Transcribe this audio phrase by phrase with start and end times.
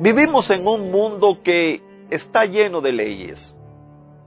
[0.00, 3.54] Vivimos en un mundo que está lleno de leyes,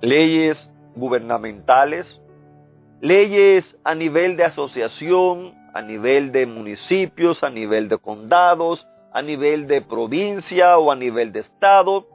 [0.01, 2.21] leyes gubernamentales,
[3.01, 9.65] leyes a nivel de asociación, a nivel de municipios, a nivel de condados, a nivel
[9.65, 12.05] de provincia o a nivel de estado,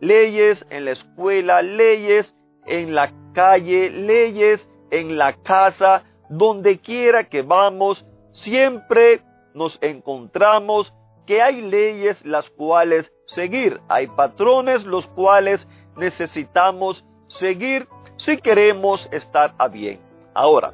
[0.00, 7.42] leyes en la escuela, leyes en la calle, leyes en la casa, donde quiera que
[7.42, 9.22] vamos, siempre
[9.54, 10.94] nos encontramos
[11.40, 15.66] hay leyes las cuales seguir, hay patrones los cuales
[15.96, 20.00] necesitamos seguir si queremos estar a bien.
[20.34, 20.72] Ahora,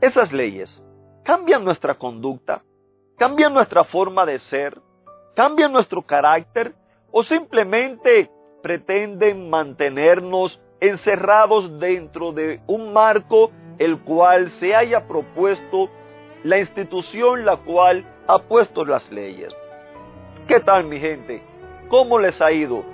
[0.00, 0.82] esas leyes
[1.24, 2.62] cambian nuestra conducta,
[3.16, 4.80] cambian nuestra forma de ser,
[5.34, 6.74] cambian nuestro carácter
[7.10, 8.30] o simplemente
[8.62, 15.88] pretenden mantenernos encerrados dentro de un marco el cual se haya propuesto
[16.44, 19.52] la institución la cual ha puesto las leyes.
[20.46, 21.42] ¿Qué tal mi gente?
[21.88, 22.84] ¿Cómo les ha ido?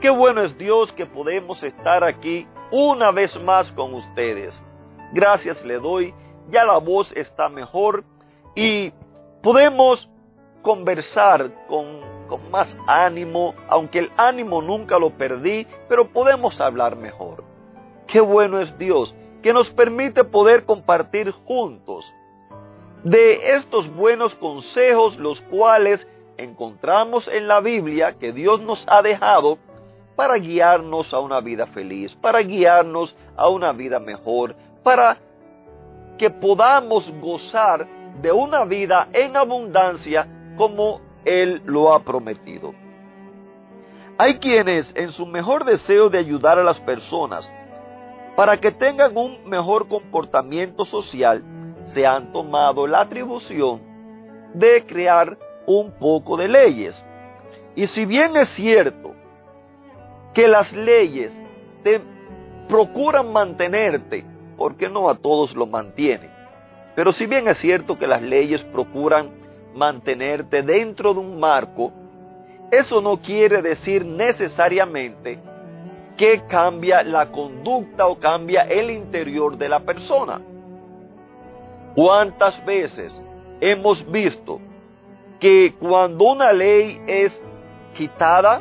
[0.00, 4.62] Qué bueno es Dios que podemos estar aquí una vez más con ustedes.
[5.12, 6.14] Gracias le doy,
[6.50, 8.04] ya la voz está mejor
[8.54, 8.92] y
[9.42, 10.08] podemos
[10.62, 17.44] conversar con, con más ánimo, aunque el ánimo nunca lo perdí, pero podemos hablar mejor.
[18.06, 22.12] Qué bueno es Dios que nos permite poder compartir juntos
[23.04, 29.58] de estos buenos consejos, los cuales encontramos en la Biblia que Dios nos ha dejado
[30.16, 35.18] para guiarnos a una vida feliz, para guiarnos a una vida mejor, para
[36.18, 37.86] que podamos gozar
[38.20, 42.74] de una vida en abundancia como Él lo ha prometido.
[44.16, 47.48] Hay quienes en su mejor deseo de ayudar a las personas
[48.34, 51.44] para que tengan un mejor comportamiento social,
[51.92, 53.80] se han tomado la atribución
[54.54, 57.04] de crear un poco de leyes.
[57.74, 59.14] Y si bien es cierto
[60.34, 61.38] que las leyes
[61.82, 62.00] te
[62.68, 64.24] procuran mantenerte,
[64.56, 66.30] porque no a todos lo mantienen,
[66.94, 69.30] pero si bien es cierto que las leyes procuran
[69.74, 71.92] mantenerte dentro de un marco,
[72.70, 75.38] eso no quiere decir necesariamente
[76.16, 80.40] que cambia la conducta o cambia el interior de la persona.
[81.98, 83.20] ¿Cuántas veces
[83.60, 84.60] hemos visto
[85.40, 87.42] que cuando una ley es
[87.96, 88.60] quitada,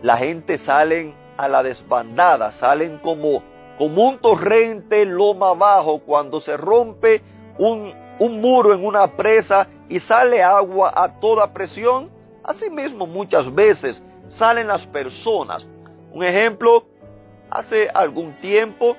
[0.00, 3.42] la gente salen a la desbandada, salen como,
[3.76, 7.20] como un torrente loma abajo cuando se rompe
[7.58, 12.08] un, un muro en una presa y sale agua a toda presión?
[12.42, 15.66] Asimismo muchas veces salen las personas.
[16.14, 16.84] Un ejemplo,
[17.50, 18.96] hace algún tiempo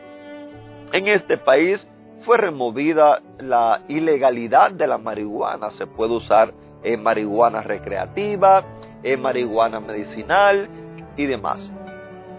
[0.91, 1.87] en este país
[2.21, 5.69] fue removida la ilegalidad de la marihuana.
[5.71, 6.53] Se puede usar
[6.83, 8.63] en marihuana recreativa,
[9.03, 10.67] en marihuana medicinal
[11.15, 11.73] y demás.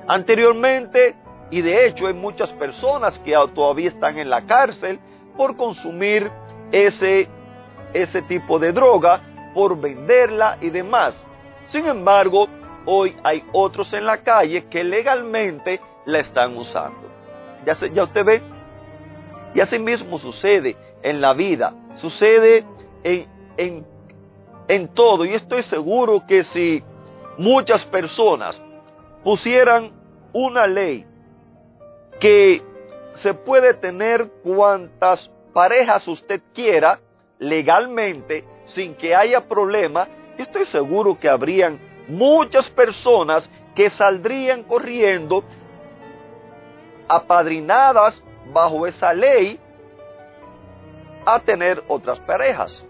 [0.07, 1.17] Anteriormente,
[1.51, 4.99] y de hecho hay muchas personas que todavía están en la cárcel
[5.37, 6.31] por consumir
[6.73, 7.29] ese,
[7.93, 9.21] ese tipo de droga,
[9.55, 11.25] por venderla y demás.
[11.69, 12.49] Sin embargo,
[12.87, 17.09] hoy hay otros en la calle que legalmente la están usando.
[17.65, 18.43] Ya, ya usted ve
[19.55, 22.65] y así mismo sucede en la vida, sucede
[23.03, 23.85] en,
[24.69, 25.25] en todo.
[25.25, 26.83] Y estoy seguro que si
[27.39, 28.61] muchas personas
[29.25, 29.93] pusieran
[30.33, 31.07] una ley
[32.21, 32.63] que
[33.15, 37.01] se puede tener cuantas parejas usted quiera
[37.39, 40.07] legalmente sin que haya problema,
[40.39, 41.79] estoy seguro que habrían
[42.09, 45.43] muchas personas que saldrían corriendo
[47.09, 49.59] apadrinadas bajo esa ley
[51.27, 52.87] a tener otras parejas.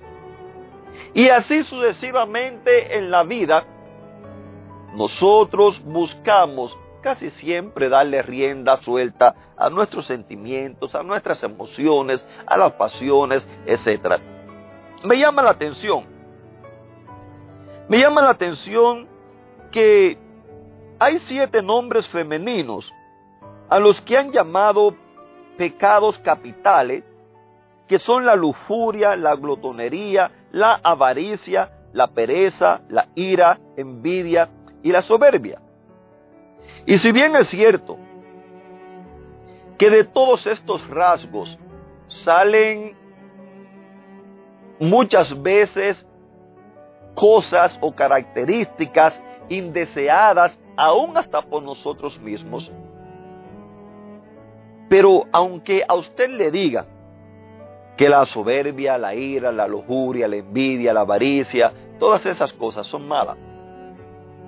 [1.14, 3.64] Y así sucesivamente en la vida,
[4.94, 12.72] nosotros buscamos casi siempre darle rienda suelta a nuestros sentimientos, a nuestras emociones, a las
[12.72, 14.20] pasiones, etc.
[15.04, 16.04] Me llama la atención,
[17.88, 19.08] me llama la atención
[19.70, 20.18] que
[20.98, 22.92] hay siete nombres femeninos
[23.68, 24.94] a los que han llamado
[25.56, 27.04] pecados capitales
[27.86, 34.48] que son la lujuria, la glotonería, la avaricia, la pereza, la ira, envidia
[34.82, 35.60] y la soberbia.
[36.86, 37.98] Y si bien es cierto
[39.76, 41.58] que de todos estos rasgos
[42.06, 42.96] salen
[44.78, 46.06] muchas veces
[47.14, 52.70] cosas o características indeseadas aún hasta por nosotros mismos.
[54.90, 56.84] Pero aunque a usted le diga
[57.96, 63.06] que la soberbia, la ira, la lujuria, la envidia, la avaricia, todas esas cosas son
[63.06, 63.36] malas.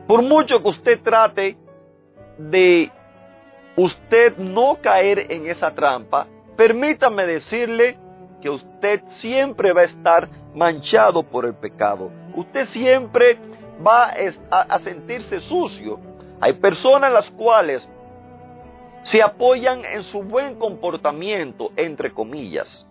[0.08, 1.56] Por mucho que usted trate
[2.36, 2.90] de
[3.76, 7.96] usted no caer en esa trampa, permítame decirle
[8.40, 12.10] que usted siempre va a estar manchado por el pecado.
[12.34, 13.38] Usted siempre
[13.86, 14.12] va
[14.50, 16.00] a, sentirse sucio.
[16.40, 17.88] Hay personas las cuales
[19.02, 22.86] se apoyan en su buen comportamiento, entre comillas.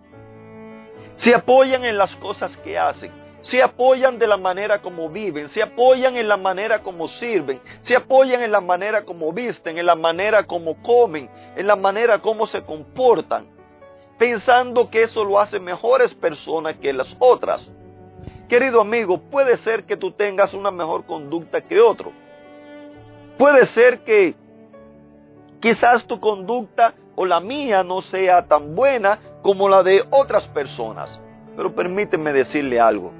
[1.16, 3.22] Se apoyan en las cosas que hacen.
[3.42, 7.96] Se apoyan de la manera como viven, se apoyan en la manera como sirven, se
[7.96, 12.46] apoyan en la manera como visten, en la manera como comen, en la manera como
[12.46, 13.46] se comportan,
[14.16, 17.72] pensando que eso lo hace mejores personas que las otras.
[18.48, 22.12] Querido amigo, puede ser que tú tengas una mejor conducta que otro.
[23.38, 24.36] Puede ser que
[25.62, 31.22] quizás tu conducta o la mía no sea tan buena como la de otras personas.
[31.56, 33.12] Pero permíteme decirle algo.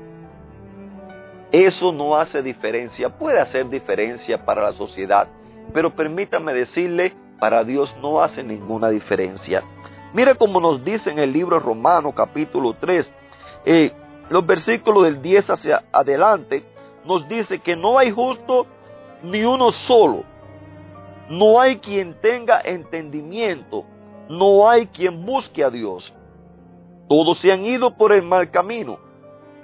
[1.53, 5.29] Eso no hace diferencia, puede hacer diferencia para la sociedad,
[5.75, 9.63] pero permítame decirle, para Dios no hace ninguna diferencia.
[10.15, 13.13] Mire como nos dice en el libro romano capítulo 3,
[13.67, 13.93] eh,
[14.31, 16.65] los versículos del 10 hacia adelante,
[17.05, 18.67] nos dice que no hay justo
[19.23, 20.25] ni uno solo.
[21.33, 23.87] No hay quien tenga entendimiento.
[24.29, 26.15] No hay quien busque a Dios.
[27.09, 28.99] Todos se han ido por el mal camino.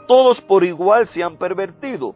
[0.06, 2.14] Todos por igual se han pervertido.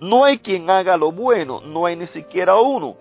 [0.00, 2.96] No hay quien haga lo bueno, no hay ni siquiera uno.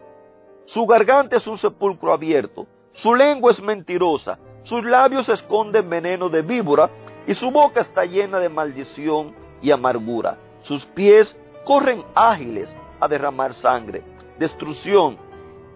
[0.65, 6.41] Su garganta es un sepulcro abierto, su lengua es mentirosa, sus labios esconden veneno de
[6.41, 6.89] víbora
[7.25, 10.37] y su boca está llena de maldición y amargura.
[10.61, 14.03] Sus pies corren ágiles a derramar sangre,
[14.39, 15.17] destrucción,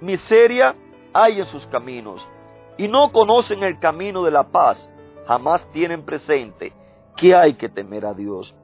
[0.01, 0.75] miseria
[1.13, 2.27] hay en sus caminos,
[2.77, 4.89] y no conocen el camino de la paz,
[5.27, 6.73] jamás tienen presente
[7.15, 8.55] que hay que temer a Dios.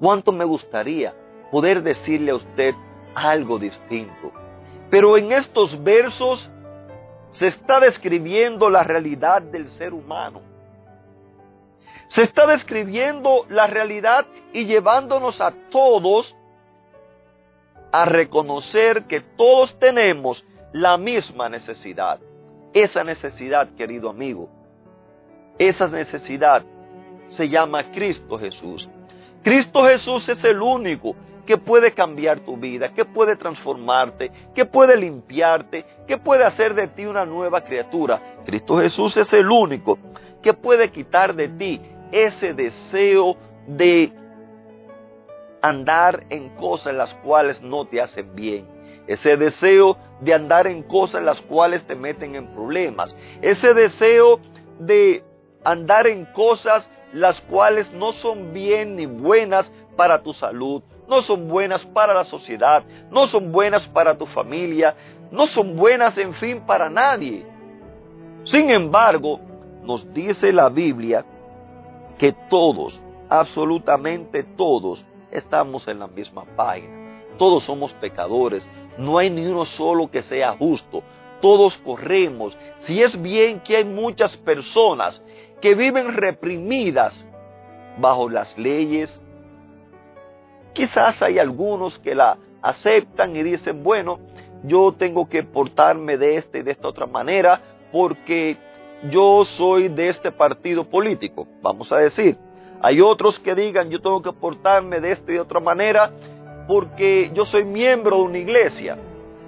[0.00, 1.14] ¿Cuánto me gustaría
[1.50, 2.74] poder decirle a usted
[3.14, 4.32] algo distinto?
[4.90, 6.50] Pero en estos versos
[7.28, 10.56] se está describiendo la realidad del ser humano
[12.08, 16.34] se está describiendo la realidad y llevándonos a todos
[17.92, 22.20] a reconocer que todos tenemos la misma necesidad.
[22.72, 24.48] Esa necesidad, querido amigo,
[25.58, 26.62] esa necesidad
[27.26, 28.88] se llama Cristo Jesús.
[29.42, 31.16] Cristo Jesús es el único
[31.46, 36.88] que puede cambiar tu vida, que puede transformarte, que puede limpiarte, que puede hacer de
[36.88, 38.20] ti una nueva criatura.
[38.44, 39.98] Cristo Jesús es el único
[40.42, 41.80] que puede quitar de ti
[42.12, 43.36] ese deseo
[43.66, 44.12] de
[45.68, 48.66] andar en cosas las cuales no te hacen bien.
[49.06, 53.16] Ese deseo de andar en cosas las cuales te meten en problemas.
[53.40, 54.40] Ese deseo
[54.78, 55.24] de
[55.64, 61.48] andar en cosas las cuales no son bien ni buenas para tu salud, no son
[61.48, 64.94] buenas para la sociedad, no son buenas para tu familia,
[65.30, 67.46] no son buenas en fin para nadie.
[68.44, 69.40] Sin embargo,
[69.82, 71.24] nos dice la Biblia
[72.18, 77.22] que todos, absolutamente todos, estamos en la misma página.
[77.38, 78.68] Todos somos pecadores.
[78.98, 81.02] No hay ni uno solo que sea justo.
[81.40, 82.56] Todos corremos.
[82.78, 85.22] Si es bien que hay muchas personas
[85.60, 87.26] que viven reprimidas
[87.98, 89.22] bajo las leyes,
[90.72, 94.18] quizás hay algunos que la aceptan y dicen, bueno,
[94.64, 97.60] yo tengo que portarme de esta y de esta otra manera
[97.92, 98.56] porque
[99.10, 102.36] yo soy de este partido político, vamos a decir.
[102.82, 106.10] Hay otros que digan, yo tengo que portarme de esta y de otra manera
[106.68, 108.98] porque yo soy miembro de una iglesia.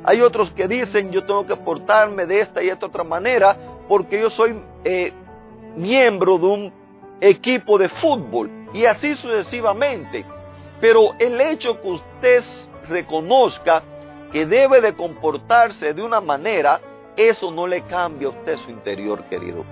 [0.04, 3.56] Hay otros que dicen, yo tengo que portarme de esta y de otra manera
[3.88, 5.12] porque yo soy eh,
[5.76, 6.72] miembro de un
[7.20, 10.24] equipo de fútbol y así sucesivamente.
[10.80, 12.44] Pero el hecho que usted
[12.88, 13.82] reconozca
[14.32, 16.80] que debe de comportarse de una manera
[17.18, 19.64] eso no le cambia a usted su interior, querido.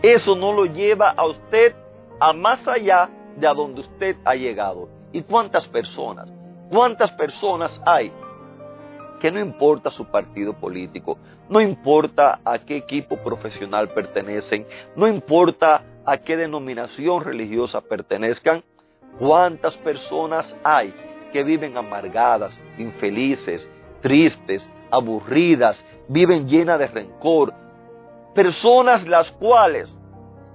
[0.00, 1.74] Eso no lo lleva a usted
[2.20, 4.88] a más allá de a donde usted ha llegado.
[5.12, 6.32] ¿Y cuántas personas?
[6.70, 8.12] ¿Cuántas personas hay
[9.20, 15.82] que no importa su partido político, no importa a qué equipo profesional pertenecen, no importa
[16.04, 18.62] a qué denominación religiosa pertenezcan,
[19.18, 20.94] cuántas personas hay
[21.32, 23.68] que viven amargadas, infelices,
[24.00, 27.52] tristes, aburridas, viven llenas de rencor.
[28.34, 29.96] Personas las cuales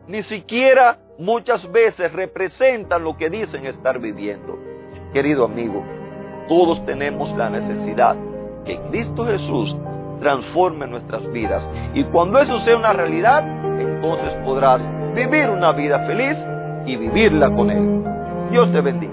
[0.08, 4.58] ni siquiera muchas veces representan lo que dicen estar viviendo.
[5.14, 5.84] Querido amigo,
[6.48, 8.16] todos tenemos la necesidad
[8.66, 9.76] que Cristo Jesús
[10.20, 11.70] transforme nuestras vidas.
[11.94, 13.44] Y cuando eso sea una realidad,
[13.80, 14.82] entonces podrás
[15.14, 16.38] vivir una vida feliz
[16.86, 18.04] y vivirla con Él.
[18.52, 19.13] Dios te bendiga.